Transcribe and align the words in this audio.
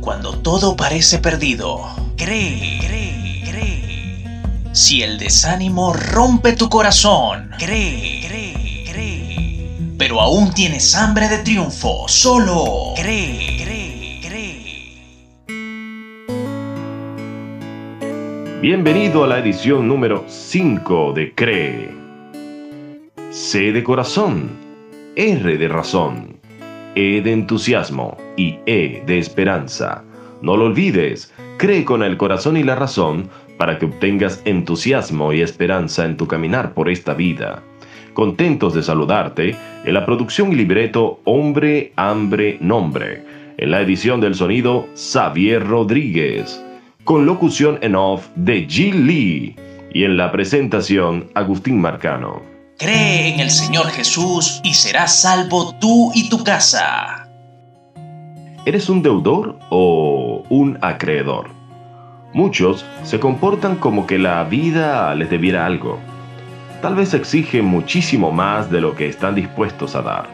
Cuando 0.00 0.38
todo 0.40 0.74
parece 0.76 1.18
perdido, 1.18 1.80
cree, 2.16 2.80
cree, 2.84 3.42
cree. 3.48 4.42
Si 4.72 5.02
el 5.02 5.18
desánimo 5.18 5.92
rompe 5.92 6.54
tu 6.54 6.68
corazón, 6.68 7.50
cree, 7.56 8.24
cree, 8.26 8.84
cree. 8.90 9.70
Pero 9.96 10.20
aún 10.20 10.52
tienes 10.52 10.96
hambre 10.96 11.28
de 11.28 11.38
triunfo, 11.38 12.08
solo 12.08 12.94
cree, 12.96 13.62
cree, 13.62 14.20
cree. 14.26 15.46
Bienvenido 18.60 19.22
a 19.22 19.28
la 19.28 19.38
edición 19.38 19.86
número 19.86 20.24
5 20.26 21.12
de 21.12 21.32
Cree. 21.32 21.94
C 23.30 23.70
de 23.70 23.84
corazón, 23.84 24.50
R 25.14 25.58
de 25.58 25.68
razón, 25.68 26.35
E 26.96 27.20
de 27.20 27.32
entusiasmo 27.32 28.16
y 28.36 28.58
E 28.66 29.02
de 29.06 29.18
esperanza. 29.18 30.02
No 30.40 30.56
lo 30.56 30.64
olvides, 30.64 31.32
cree 31.58 31.84
con 31.84 32.02
el 32.02 32.16
corazón 32.16 32.56
y 32.56 32.62
la 32.62 32.74
razón 32.74 33.28
para 33.58 33.78
que 33.78 33.86
obtengas 33.86 34.42
entusiasmo 34.46 35.32
y 35.32 35.42
esperanza 35.42 36.04
en 36.06 36.16
tu 36.16 36.26
caminar 36.26 36.72
por 36.72 36.88
esta 36.88 37.14
vida. 37.14 37.62
Contentos 38.14 38.72
de 38.72 38.82
saludarte 38.82 39.56
en 39.84 39.94
la 39.94 40.06
producción 40.06 40.52
y 40.52 40.56
libreto 40.56 41.20
Hombre, 41.24 41.92
Hambre, 41.96 42.56
Nombre, 42.60 43.22
en 43.58 43.70
la 43.70 43.82
edición 43.82 44.20
del 44.20 44.34
sonido 44.34 44.86
Xavier 44.94 45.66
Rodríguez, 45.66 46.64
con 47.04 47.26
locución 47.26 47.78
en 47.82 47.94
off 47.94 48.26
de 48.36 48.66
Jill 48.68 49.06
Lee 49.06 49.56
y 49.92 50.04
en 50.04 50.16
la 50.16 50.32
presentación 50.32 51.26
Agustín 51.34 51.78
Marcano. 51.78 52.55
Cree 52.78 53.32
en 53.32 53.40
el 53.40 53.48
Señor 53.48 53.86
Jesús 53.86 54.60
y 54.62 54.74
serás 54.74 55.22
salvo 55.22 55.74
tú 55.76 56.12
y 56.14 56.28
tu 56.28 56.44
casa. 56.44 57.26
¿Eres 58.66 58.90
un 58.90 59.00
deudor 59.00 59.58
o 59.70 60.44
un 60.50 60.76
acreedor? 60.82 61.48
Muchos 62.34 62.84
se 63.02 63.18
comportan 63.18 63.76
como 63.76 64.06
que 64.06 64.18
la 64.18 64.44
vida 64.44 65.14
les 65.14 65.30
debiera 65.30 65.64
algo. 65.64 65.98
Tal 66.82 66.96
vez 66.96 67.14
exigen 67.14 67.64
muchísimo 67.64 68.30
más 68.30 68.70
de 68.70 68.82
lo 68.82 68.94
que 68.94 69.08
están 69.08 69.34
dispuestos 69.34 69.94
a 69.94 70.02
dar, 70.02 70.26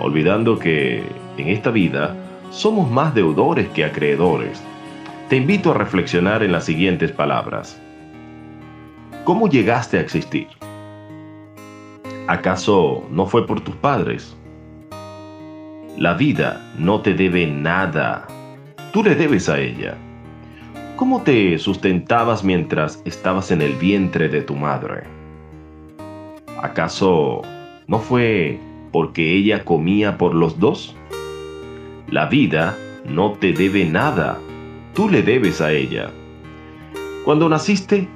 olvidando 0.00 0.58
que 0.58 1.04
en 1.36 1.48
esta 1.48 1.70
vida 1.70 2.16
somos 2.50 2.90
más 2.90 3.14
deudores 3.14 3.68
que 3.68 3.84
acreedores. 3.84 4.60
Te 5.28 5.36
invito 5.36 5.70
a 5.70 5.74
reflexionar 5.74 6.42
en 6.42 6.50
las 6.50 6.64
siguientes 6.64 7.12
palabras. 7.12 7.78
¿Cómo 9.22 9.48
llegaste 9.48 9.98
a 9.98 10.00
existir? 10.00 10.48
¿Acaso 12.28 13.04
no 13.10 13.26
fue 13.26 13.46
por 13.48 13.60
tus 13.62 13.74
padres? 13.74 14.36
La 15.98 16.14
vida 16.14 16.72
no 16.78 17.00
te 17.00 17.14
debe 17.14 17.48
nada. 17.48 18.28
Tú 18.92 19.02
le 19.02 19.16
debes 19.16 19.48
a 19.48 19.58
ella. 19.58 19.96
¿Cómo 20.94 21.22
te 21.22 21.58
sustentabas 21.58 22.44
mientras 22.44 23.02
estabas 23.04 23.50
en 23.50 23.60
el 23.60 23.72
vientre 23.74 24.28
de 24.28 24.40
tu 24.40 24.54
madre? 24.54 25.02
¿Acaso 26.62 27.42
no 27.88 27.98
fue 27.98 28.60
porque 28.92 29.36
ella 29.36 29.64
comía 29.64 30.16
por 30.16 30.32
los 30.32 30.60
dos? 30.60 30.94
La 32.08 32.26
vida 32.26 32.78
no 33.04 33.32
te 33.32 33.52
debe 33.52 33.84
nada. 33.84 34.38
Tú 34.94 35.08
le 35.08 35.22
debes 35.22 35.60
a 35.60 35.72
ella. 35.72 36.08
Cuando 37.24 37.48
naciste, 37.48 38.06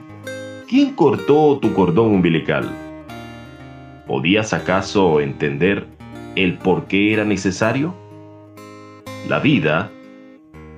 ¿quién 0.69 0.93
cortó 0.95 1.59
tu 1.59 1.73
cordón 1.75 2.15
umbilical? 2.15 2.86
¿Podías 4.07 4.53
acaso 4.53 5.21
entender 5.21 5.85
el 6.37 6.59
por 6.59 6.85
qué 6.85 7.13
era 7.13 7.25
necesario? 7.25 7.93
La 9.29 9.41
vida 9.41 9.91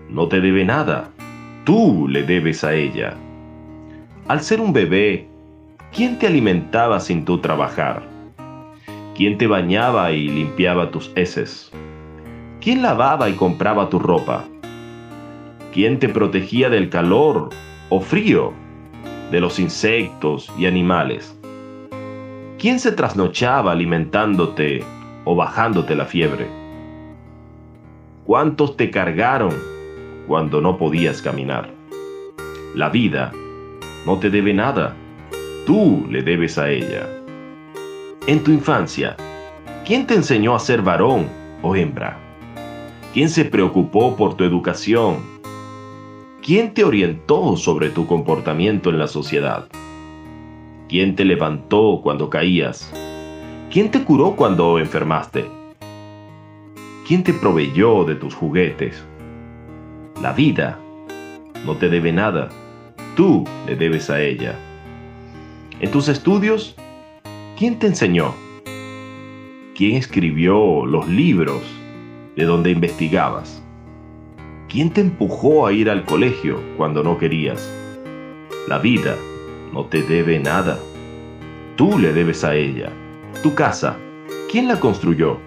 no 0.08 0.28
te 0.28 0.40
debe 0.40 0.64
nada, 0.64 1.10
tú 1.64 2.08
le 2.08 2.22
debes 2.22 2.64
a 2.64 2.74
ella. 2.74 3.14
Al 4.28 4.40
ser 4.40 4.62
un 4.62 4.72
bebé, 4.72 5.28
¿quién 5.94 6.18
te 6.18 6.26
alimentaba 6.26 7.00
sin 7.00 7.26
tú 7.26 7.38
trabajar? 7.38 8.02
¿Quién 9.14 9.36
te 9.36 9.46
bañaba 9.46 10.12
y 10.12 10.28
limpiaba 10.28 10.90
tus 10.90 11.12
heces? 11.14 11.70
¿Quién 12.62 12.80
lavaba 12.80 13.28
y 13.28 13.34
compraba 13.34 13.90
tu 13.90 13.98
ropa? 13.98 14.44
¿Quién 15.74 15.98
te 15.98 16.08
protegía 16.08 16.70
del 16.70 16.88
calor 16.88 17.50
o 17.90 18.00
frío, 18.00 18.54
de 19.30 19.40
los 19.40 19.58
insectos 19.58 20.50
y 20.58 20.64
animales? 20.64 21.37
¿Quién 22.58 22.80
se 22.80 22.90
trasnochaba 22.90 23.70
alimentándote 23.70 24.82
o 25.24 25.36
bajándote 25.36 25.94
la 25.94 26.06
fiebre? 26.06 26.48
¿Cuántos 28.24 28.76
te 28.76 28.90
cargaron 28.90 29.54
cuando 30.26 30.60
no 30.60 30.76
podías 30.76 31.22
caminar? 31.22 31.70
La 32.74 32.88
vida 32.88 33.30
no 34.04 34.18
te 34.18 34.28
debe 34.28 34.52
nada, 34.54 34.96
tú 35.66 36.04
le 36.10 36.22
debes 36.22 36.58
a 36.58 36.68
ella. 36.68 37.08
En 38.26 38.42
tu 38.42 38.50
infancia, 38.50 39.16
¿quién 39.86 40.04
te 40.08 40.14
enseñó 40.14 40.56
a 40.56 40.58
ser 40.58 40.82
varón 40.82 41.28
o 41.62 41.76
hembra? 41.76 42.18
¿Quién 43.14 43.28
se 43.28 43.44
preocupó 43.44 44.16
por 44.16 44.34
tu 44.34 44.42
educación? 44.42 45.18
¿Quién 46.42 46.74
te 46.74 46.82
orientó 46.82 47.56
sobre 47.56 47.90
tu 47.90 48.08
comportamiento 48.08 48.90
en 48.90 48.98
la 48.98 49.06
sociedad? 49.06 49.68
¿Quién 50.88 51.16
te 51.16 51.26
levantó 51.26 52.00
cuando 52.02 52.30
caías? 52.30 52.90
¿Quién 53.70 53.90
te 53.90 54.04
curó 54.04 54.36
cuando 54.36 54.78
enfermaste? 54.78 55.44
¿Quién 57.06 57.22
te 57.22 57.34
proveyó 57.34 58.04
de 58.04 58.14
tus 58.14 58.34
juguetes? 58.34 59.04
La 60.22 60.32
vida 60.32 60.78
no 61.66 61.76
te 61.76 61.90
debe 61.90 62.10
nada, 62.10 62.48
tú 63.16 63.44
le 63.66 63.76
debes 63.76 64.08
a 64.08 64.22
ella. 64.22 64.54
En 65.78 65.90
tus 65.90 66.08
estudios, 66.08 66.74
¿quién 67.58 67.78
te 67.78 67.88
enseñó? 67.88 68.34
¿Quién 69.74 69.94
escribió 69.94 70.86
los 70.86 71.06
libros 71.06 71.62
de 72.34 72.46
donde 72.46 72.70
investigabas? 72.70 73.62
¿Quién 74.70 74.88
te 74.88 75.02
empujó 75.02 75.66
a 75.66 75.72
ir 75.74 75.90
al 75.90 76.06
colegio 76.06 76.58
cuando 76.78 77.02
no 77.02 77.18
querías? 77.18 77.70
La 78.68 78.78
vida 78.78 79.18
no 79.72 79.84
te 79.84 80.02
debe 80.02 80.38
nada. 80.38 80.78
Tú 81.76 81.98
le 81.98 82.12
debes 82.12 82.44
a 82.44 82.54
ella. 82.54 82.90
Tu 83.42 83.54
casa, 83.54 83.96
¿quién 84.50 84.68
la 84.68 84.80
construyó? 84.80 85.38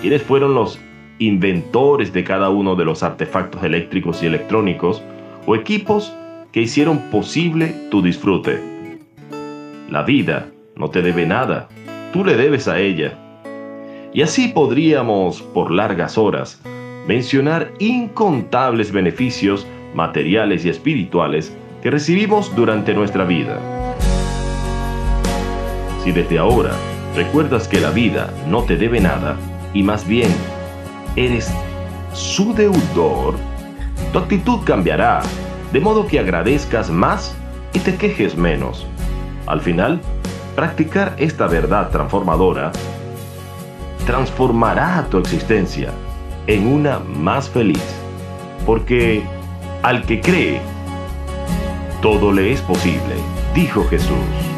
¿Quiénes 0.00 0.22
fueron 0.22 0.54
los 0.54 0.78
inventores 1.18 2.12
de 2.12 2.24
cada 2.24 2.50
uno 2.50 2.74
de 2.74 2.84
los 2.84 3.02
artefactos 3.02 3.62
eléctricos 3.62 4.22
y 4.22 4.26
electrónicos 4.26 5.02
o 5.46 5.54
equipos 5.54 6.14
que 6.52 6.62
hicieron 6.62 6.98
posible 7.10 7.74
tu 7.90 8.02
disfrute? 8.02 8.60
La 9.88 10.02
vida 10.02 10.48
no 10.76 10.90
te 10.90 11.02
debe 11.02 11.26
nada. 11.26 11.68
Tú 12.12 12.24
le 12.24 12.36
debes 12.36 12.68
a 12.68 12.80
ella. 12.80 13.18
Y 14.12 14.22
así 14.22 14.48
podríamos, 14.48 15.42
por 15.42 15.70
largas 15.70 16.18
horas, 16.18 16.60
mencionar 17.06 17.72
incontables 17.78 18.92
beneficios 18.92 19.66
materiales 19.94 20.64
y 20.64 20.68
espirituales 20.68 21.56
que 21.84 21.90
recibimos 21.90 22.56
durante 22.56 22.94
nuestra 22.94 23.24
vida. 23.24 23.60
Si 26.02 26.12
desde 26.12 26.38
ahora 26.38 26.72
recuerdas 27.14 27.68
que 27.68 27.78
la 27.78 27.90
vida 27.90 28.30
no 28.48 28.62
te 28.62 28.78
debe 28.78 29.00
nada 29.00 29.36
y 29.74 29.82
más 29.82 30.08
bien 30.08 30.30
eres 31.14 31.52
su 32.14 32.54
deudor, 32.54 33.34
tu 34.14 34.18
actitud 34.18 34.60
cambiará, 34.64 35.20
de 35.74 35.80
modo 35.80 36.06
que 36.06 36.18
agradezcas 36.18 36.88
más 36.88 37.36
y 37.74 37.80
te 37.80 37.96
quejes 37.96 38.34
menos. 38.34 38.86
Al 39.44 39.60
final, 39.60 40.00
practicar 40.56 41.14
esta 41.18 41.46
verdad 41.48 41.90
transformadora 41.90 42.72
transformará 44.06 45.06
tu 45.10 45.18
existencia 45.18 45.90
en 46.46 46.66
una 46.66 46.98
más 47.00 47.50
feliz, 47.50 47.84
porque 48.64 49.22
al 49.82 50.02
que 50.06 50.22
cree, 50.22 50.73
todo 52.04 52.30
le 52.32 52.52
es 52.52 52.60
posible, 52.60 53.16
dijo 53.54 53.82
Jesús. 53.88 54.53